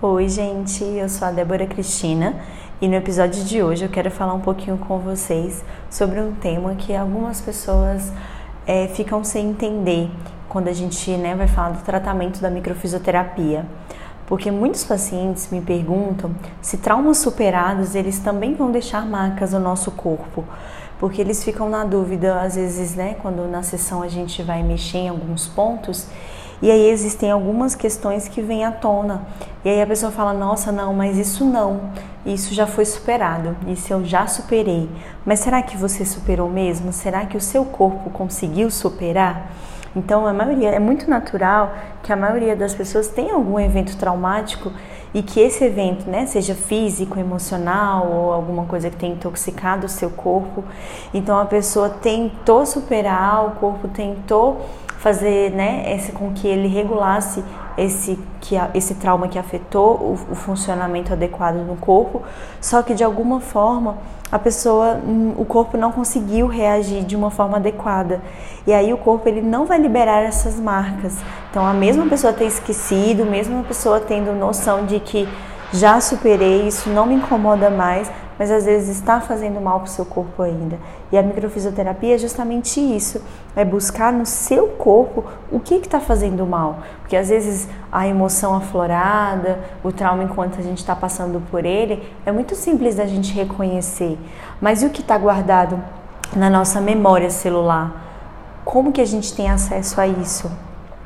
Oi, 0.00 0.28
gente, 0.28 0.84
eu 0.84 1.08
sou 1.08 1.26
a 1.26 1.32
Débora 1.32 1.66
Cristina 1.66 2.36
e 2.80 2.86
no 2.86 2.94
episódio 2.94 3.42
de 3.42 3.60
hoje 3.60 3.84
eu 3.84 3.88
quero 3.88 4.12
falar 4.12 4.32
um 4.32 4.38
pouquinho 4.38 4.78
com 4.78 5.00
vocês 5.00 5.64
sobre 5.90 6.20
um 6.20 6.36
tema 6.36 6.76
que 6.76 6.94
algumas 6.94 7.40
pessoas 7.40 8.12
é, 8.64 8.86
ficam 8.86 9.24
sem 9.24 9.50
entender 9.50 10.08
quando 10.48 10.68
a 10.68 10.72
gente 10.72 11.10
né, 11.16 11.34
vai 11.34 11.48
falar 11.48 11.70
do 11.70 11.82
tratamento 11.82 12.40
da 12.40 12.48
microfisioterapia. 12.48 13.66
Porque 14.28 14.52
muitos 14.52 14.84
pacientes 14.84 15.50
me 15.50 15.60
perguntam 15.60 16.30
se 16.62 16.76
traumas 16.76 17.18
superados 17.18 17.96
eles 17.96 18.20
também 18.20 18.54
vão 18.54 18.70
deixar 18.70 19.04
marcas 19.04 19.52
no 19.52 19.58
nosso 19.58 19.90
corpo. 19.90 20.44
Porque 21.00 21.20
eles 21.20 21.42
ficam 21.42 21.68
na 21.68 21.82
dúvida, 21.82 22.40
às 22.40 22.54
vezes, 22.54 22.94
né, 22.94 23.16
quando 23.20 23.50
na 23.50 23.64
sessão 23.64 24.00
a 24.02 24.08
gente 24.08 24.44
vai 24.44 24.62
mexer 24.62 24.98
em 24.98 25.08
alguns 25.08 25.48
pontos 25.48 26.06
e 26.60 26.70
aí 26.70 26.90
existem 26.90 27.30
algumas 27.30 27.74
questões 27.74 28.28
que 28.28 28.40
vêm 28.42 28.64
à 28.64 28.72
tona. 28.72 29.22
E 29.64 29.68
aí 29.68 29.80
a 29.80 29.86
pessoa 29.86 30.10
fala: 30.10 30.32
"Nossa, 30.32 30.72
não, 30.72 30.92
mas 30.92 31.16
isso 31.16 31.44
não. 31.44 31.90
Isso 32.26 32.52
já 32.52 32.66
foi 32.66 32.84
superado. 32.84 33.56
Isso 33.66 33.92
eu 33.92 34.04
já 34.04 34.26
superei". 34.26 34.88
Mas 35.24 35.40
será 35.40 35.62
que 35.62 35.76
você 35.76 36.04
superou 36.04 36.48
mesmo? 36.48 36.92
Será 36.92 37.26
que 37.26 37.36
o 37.36 37.40
seu 37.40 37.64
corpo 37.64 38.10
conseguiu 38.10 38.70
superar? 38.70 39.50
Então, 39.96 40.26
a 40.26 40.32
maioria 40.32 40.70
é 40.70 40.78
muito 40.78 41.08
natural 41.08 41.74
que 42.02 42.12
a 42.12 42.16
maioria 42.16 42.54
das 42.54 42.74
pessoas 42.74 43.08
tenha 43.08 43.34
algum 43.34 43.58
evento 43.58 43.96
traumático 43.96 44.70
e 45.14 45.22
que 45.22 45.40
esse 45.40 45.64
evento, 45.64 46.08
né, 46.08 46.26
seja 46.26 46.54
físico, 46.54 47.18
emocional 47.18 48.06
ou 48.06 48.32
alguma 48.32 48.64
coisa 48.66 48.90
que 48.90 48.96
tenha 48.96 49.14
intoxicado 49.14 49.86
o 49.86 49.88
seu 49.88 50.10
corpo. 50.10 50.62
Então, 51.12 51.38
a 51.38 51.46
pessoa 51.46 51.88
tentou 51.88 52.66
superar, 52.66 53.46
o 53.46 53.50
corpo 53.52 53.88
tentou 53.88 54.60
fazer 54.98 55.52
né, 55.52 55.94
esse, 55.94 56.12
com 56.12 56.32
que 56.32 56.46
ele 56.46 56.68
regulasse 56.68 57.42
esse, 57.76 58.18
que, 58.40 58.56
esse 58.74 58.96
trauma 58.96 59.28
que 59.28 59.38
afetou 59.38 59.94
o, 59.94 60.18
o 60.32 60.34
funcionamento 60.34 61.12
adequado 61.12 61.56
no 61.56 61.76
corpo, 61.76 62.22
só 62.60 62.82
que 62.82 62.94
de 62.94 63.04
alguma 63.04 63.40
forma 63.40 63.96
a 64.30 64.38
pessoa, 64.38 65.00
hum, 65.06 65.34
o 65.38 65.44
corpo 65.44 65.78
não 65.78 65.90
conseguiu 65.90 66.48
reagir 66.48 67.04
de 67.04 67.16
uma 67.16 67.30
forma 67.30 67.56
adequada. 67.56 68.20
E 68.66 68.72
aí 68.74 68.92
o 68.92 68.98
corpo 68.98 69.26
ele 69.26 69.40
não 69.40 69.64
vai 69.64 69.78
liberar 69.78 70.20
essas 70.22 70.60
marcas. 70.60 71.16
Então 71.50 71.64
a 71.64 71.72
mesma 71.72 72.06
pessoa 72.06 72.32
ter 72.32 72.44
esquecido, 72.44 73.24
mesmo 73.24 73.60
a 73.60 73.62
pessoa 73.62 74.00
tendo 74.00 74.32
noção 74.32 74.84
de 74.84 75.00
que 75.00 75.26
já 75.72 76.00
superei, 76.00 76.66
isso 76.66 76.88
não 76.88 77.06
me 77.06 77.14
incomoda 77.14 77.68
mais, 77.68 78.10
mas 78.38 78.50
às 78.50 78.64
vezes 78.64 78.96
está 78.96 79.20
fazendo 79.20 79.60
mal 79.60 79.80
para 79.80 79.88
o 79.88 79.90
seu 79.90 80.04
corpo 80.06 80.42
ainda. 80.42 80.78
E 81.10 81.18
a 81.18 81.22
microfisioterapia 81.22 82.14
é 82.14 82.18
justamente 82.18 82.80
isso, 82.80 83.20
é 83.56 83.64
buscar 83.64 84.12
no 84.12 84.24
seu 84.24 84.68
corpo 84.68 85.24
o 85.50 85.58
que 85.58 85.74
está 85.74 85.98
fazendo 85.98 86.46
mal. 86.46 86.78
Porque 87.00 87.16
às 87.16 87.28
vezes 87.28 87.68
a 87.90 88.06
emoção 88.06 88.54
aflorada, 88.54 89.58
o 89.82 89.90
trauma 89.90 90.22
enquanto 90.22 90.58
a 90.58 90.62
gente 90.62 90.78
está 90.78 90.94
passando 90.94 91.42
por 91.50 91.64
ele, 91.64 92.02
é 92.24 92.30
muito 92.30 92.54
simples 92.54 92.94
da 92.94 93.06
gente 93.06 93.32
reconhecer. 93.34 94.16
Mas 94.60 94.82
e 94.82 94.86
o 94.86 94.90
que 94.90 95.00
está 95.00 95.18
guardado 95.18 95.82
na 96.36 96.48
nossa 96.48 96.80
memória 96.80 97.30
celular? 97.30 98.04
Como 98.64 98.92
que 98.92 99.00
a 99.00 99.06
gente 99.06 99.34
tem 99.34 99.50
acesso 99.50 100.00
a 100.00 100.06
isso? 100.06 100.50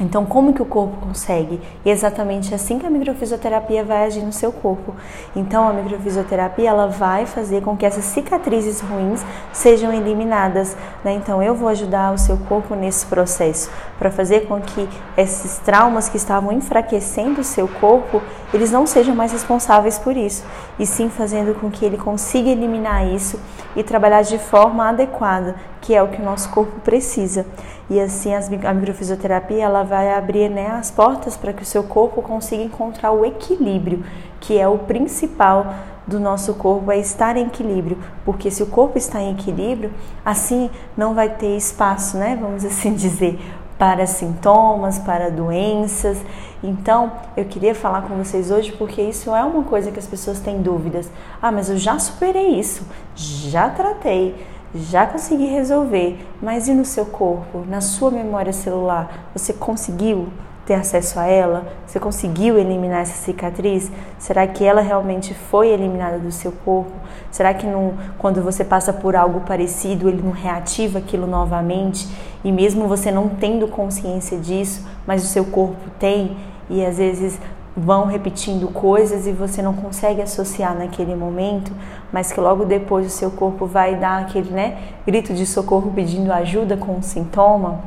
Então, 0.00 0.26
como 0.26 0.52
que 0.52 0.60
o 0.60 0.64
corpo 0.64 0.96
consegue? 1.06 1.60
E 1.84 1.88
é 1.88 1.92
exatamente 1.92 2.52
assim 2.52 2.80
que 2.80 2.86
a 2.86 2.90
microfisioterapia 2.90 3.84
vai 3.84 4.04
agir 4.04 4.22
no 4.22 4.32
seu 4.32 4.50
corpo. 4.50 4.92
Então, 5.36 5.68
a 5.68 5.72
microfisioterapia 5.72 6.68
ela 6.68 6.88
vai 6.88 7.26
fazer 7.26 7.62
com 7.62 7.76
que 7.76 7.86
essas 7.86 8.04
cicatrizes 8.06 8.80
ruins 8.80 9.24
sejam 9.52 9.92
eliminadas. 9.92 10.76
Né? 11.04 11.12
Então, 11.12 11.40
eu 11.40 11.54
vou 11.54 11.68
ajudar 11.68 12.12
o 12.12 12.18
seu 12.18 12.36
corpo 12.36 12.74
nesse 12.74 13.06
processo 13.06 13.70
para 13.96 14.10
fazer 14.10 14.48
com 14.48 14.60
que 14.60 14.88
esses 15.16 15.58
traumas 15.58 16.08
que 16.08 16.16
estavam 16.16 16.50
enfraquecendo 16.50 17.40
o 17.40 17.44
seu 17.44 17.68
corpo, 17.68 18.20
eles 18.54 18.70
não 18.70 18.86
sejam 18.86 19.16
mais 19.16 19.32
responsáveis 19.32 19.98
por 19.98 20.16
isso, 20.16 20.44
e 20.78 20.86
sim 20.86 21.10
fazendo 21.10 21.58
com 21.58 21.68
que 21.68 21.84
ele 21.84 21.98
consiga 21.98 22.48
eliminar 22.48 23.04
isso 23.04 23.38
e 23.74 23.82
trabalhar 23.82 24.22
de 24.22 24.38
forma 24.38 24.88
adequada, 24.88 25.56
que 25.80 25.92
é 25.92 26.00
o 26.00 26.06
que 26.06 26.22
o 26.22 26.24
nosso 26.24 26.48
corpo 26.50 26.80
precisa. 26.80 27.44
E 27.90 28.00
assim 28.00 28.32
a 28.32 28.72
microfisioterapia 28.72 29.64
ela 29.64 29.82
vai 29.82 30.14
abrir 30.14 30.48
né, 30.48 30.68
as 30.68 30.88
portas 30.88 31.36
para 31.36 31.52
que 31.52 31.62
o 31.64 31.66
seu 31.66 31.82
corpo 31.82 32.22
consiga 32.22 32.62
encontrar 32.62 33.10
o 33.10 33.24
equilíbrio, 33.24 34.04
que 34.40 34.56
é 34.56 34.68
o 34.68 34.78
principal 34.78 35.74
do 36.06 36.20
nosso 36.20 36.54
corpo 36.54 36.92
é 36.92 36.98
estar 36.98 37.36
em 37.36 37.46
equilíbrio, 37.46 37.98
porque 38.24 38.50
se 38.50 38.62
o 38.62 38.66
corpo 38.66 38.98
está 38.98 39.20
em 39.20 39.32
equilíbrio, 39.32 39.90
assim 40.24 40.70
não 40.96 41.14
vai 41.14 41.28
ter 41.28 41.56
espaço, 41.56 42.16
né, 42.16 42.38
vamos 42.40 42.64
assim 42.64 42.92
dizer, 42.94 43.40
para 43.78 44.06
sintomas, 44.06 44.98
para 44.98 45.30
doenças. 45.30 46.18
Então, 46.62 47.12
eu 47.36 47.44
queria 47.44 47.74
falar 47.74 48.02
com 48.02 48.16
vocês 48.16 48.50
hoje 48.50 48.72
porque 48.72 49.02
isso 49.02 49.34
é 49.34 49.44
uma 49.44 49.64
coisa 49.64 49.90
que 49.90 49.98
as 49.98 50.06
pessoas 50.06 50.40
têm 50.40 50.62
dúvidas. 50.62 51.10
Ah, 51.40 51.52
mas 51.52 51.68
eu 51.68 51.76
já 51.76 51.98
superei 51.98 52.58
isso, 52.58 52.86
já 53.14 53.68
tratei 53.68 54.34
já 54.74 55.06
consegui 55.06 55.46
resolver, 55.46 56.18
mas 56.42 56.66
e 56.66 56.74
no 56.74 56.84
seu 56.84 57.06
corpo, 57.06 57.64
na 57.68 57.80
sua 57.80 58.10
memória 58.10 58.52
celular, 58.52 59.30
você 59.32 59.52
conseguiu 59.52 60.28
ter 60.66 60.74
acesso 60.74 61.18
a 61.18 61.26
ela? 61.26 61.66
Você 61.86 62.00
conseguiu 62.00 62.58
eliminar 62.58 63.02
essa 63.02 63.14
cicatriz? 63.14 63.90
Será 64.18 64.46
que 64.46 64.64
ela 64.64 64.80
realmente 64.80 65.34
foi 65.34 65.68
eliminada 65.68 66.18
do 66.18 66.32
seu 66.32 66.52
corpo? 66.52 66.92
Será 67.30 67.52
que 67.52 67.66
não, 67.66 67.94
quando 68.18 68.42
você 68.42 68.64
passa 68.64 68.92
por 68.92 69.14
algo 69.14 69.40
parecido, 69.40 70.08
ele 70.08 70.22
não 70.22 70.32
reativa 70.32 70.98
aquilo 70.98 71.26
novamente? 71.26 72.08
E 72.42 72.50
mesmo 72.50 72.88
você 72.88 73.10
não 73.10 73.28
tendo 73.28 73.68
consciência 73.68 74.38
disso, 74.38 74.86
mas 75.06 75.22
o 75.24 75.26
seu 75.26 75.44
corpo 75.44 75.90
tem, 75.98 76.36
e 76.68 76.84
às 76.84 76.98
vezes 76.98 77.38
vão 77.76 78.06
repetindo 78.06 78.68
coisas 78.68 79.26
e 79.26 79.32
você 79.32 79.60
não 79.60 79.74
consegue 79.74 80.22
associar 80.22 80.76
naquele 80.76 81.14
momento, 81.14 81.72
mas 82.12 82.30
que 82.30 82.40
logo 82.40 82.64
depois 82.64 83.06
o 83.06 83.10
seu 83.10 83.30
corpo 83.32 83.66
vai 83.66 83.96
dar 83.96 84.22
aquele 84.22 84.50
né, 84.50 84.78
grito 85.04 85.34
de 85.34 85.44
socorro 85.44 85.90
pedindo 85.92 86.32
ajuda 86.32 86.76
com 86.76 86.98
o 86.98 87.02
sintoma. 87.02 87.80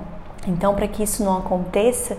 Então, 0.45 0.75
para 0.75 0.87
que 0.87 1.03
isso 1.03 1.23
não 1.23 1.37
aconteça, 1.37 2.17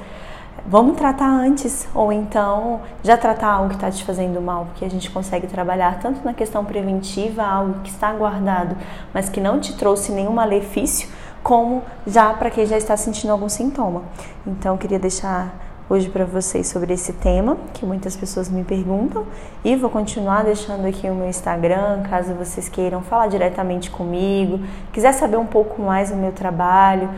vamos 0.66 0.96
tratar 0.96 1.28
antes, 1.28 1.88
ou 1.94 2.12
então 2.12 2.80
já 3.02 3.16
tratar 3.16 3.52
algo 3.52 3.70
que 3.70 3.74
está 3.76 3.90
te 3.90 4.04
fazendo 4.04 4.40
mal, 4.40 4.66
porque 4.66 4.84
a 4.84 4.90
gente 4.90 5.10
consegue 5.10 5.46
trabalhar 5.46 5.98
tanto 6.00 6.24
na 6.24 6.34
questão 6.34 6.64
preventiva, 6.64 7.42
algo 7.42 7.80
que 7.80 7.90
está 7.90 8.12
guardado, 8.12 8.76
mas 9.12 9.28
que 9.28 9.40
não 9.40 9.60
te 9.60 9.76
trouxe 9.76 10.12
nenhum 10.12 10.32
malefício, 10.32 11.08
como 11.42 11.82
já 12.06 12.32
para 12.34 12.50
quem 12.50 12.66
já 12.66 12.76
está 12.76 12.96
sentindo 12.96 13.30
algum 13.30 13.48
sintoma. 13.48 14.02
Então, 14.46 14.76
queria 14.76 14.98
deixar 14.98 15.54
hoje 15.90 16.10
para 16.10 16.24
vocês 16.24 16.66
sobre 16.66 16.92
esse 16.92 17.14
tema 17.14 17.56
que 17.72 17.86
muitas 17.86 18.14
pessoas 18.14 18.50
me 18.50 18.62
perguntam 18.62 19.24
e 19.64 19.74
vou 19.74 19.88
continuar 19.88 20.44
deixando 20.44 20.86
aqui 20.86 21.08
o 21.08 21.14
meu 21.14 21.28
Instagram, 21.28 22.02
caso 22.02 22.34
vocês 22.34 22.68
queiram 22.68 23.00
falar 23.00 23.28
diretamente 23.28 23.90
comigo, 23.90 24.60
quiser 24.92 25.12
saber 25.12 25.38
um 25.38 25.46
pouco 25.46 25.80
mais 25.80 26.10
do 26.10 26.16
meu 26.16 26.32
trabalho, 26.32 27.08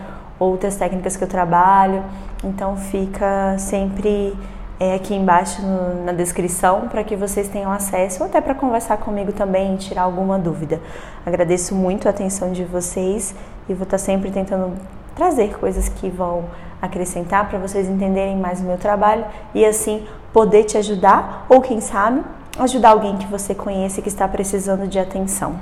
outras 0.41 0.75
técnicas 0.77 1.17
que 1.17 1.23
eu 1.23 1.29
trabalho, 1.29 2.03
então 2.43 2.77
fica 2.77 3.57
sempre 3.59 4.35
é, 4.81 4.95
aqui 4.95 5.15
embaixo 5.15 5.61
no, 5.61 6.05
na 6.05 6.13
descrição 6.13 6.89
para 6.89 7.05
que 7.05 7.15
vocês 7.15 7.49
tenham 7.49 7.71
acesso 7.71 8.23
ou 8.23 8.29
até 8.29 8.41
para 8.41 8.55
conversar 8.55 8.97
comigo 8.97 9.31
também 9.31 9.75
e 9.75 9.77
tirar 9.77 10.03
alguma 10.03 10.39
dúvida. 10.39 10.81
Agradeço 11.25 11.75
muito 11.75 12.09
a 12.09 12.11
atenção 12.11 12.51
de 12.51 12.65
vocês 12.65 13.35
e 13.69 13.75
vou 13.75 13.85
estar 13.85 13.99
sempre 13.99 14.31
tentando 14.31 14.73
trazer 15.15 15.59
coisas 15.59 15.89
que 15.89 16.09
vão 16.09 16.45
acrescentar 16.81 17.47
para 17.49 17.59
vocês 17.59 17.89
entenderem 17.89 18.39
mais 18.39 18.61
o 18.61 18.65
meu 18.65 18.79
trabalho 18.79 19.27
e 19.55 19.65
assim 19.67 20.07
poder 20.33 20.65
te 20.65 20.79
ajudar 20.79 21.45
ou 21.49 21.61
quem 21.61 21.81
sabe 21.81 22.23
ajudar 22.59 22.91
alguém 22.91 23.17
que 23.17 23.27
você 23.27 23.55
conhece 23.55 24.01
que 24.01 24.09
está 24.09 24.27
precisando 24.27 24.89
de 24.89 24.99
atenção. 24.99 25.57